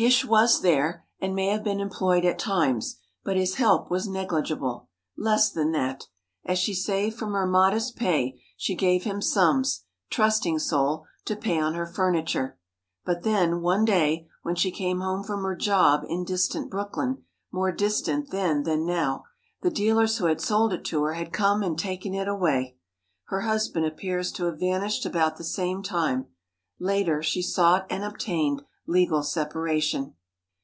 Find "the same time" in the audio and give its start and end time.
25.38-26.26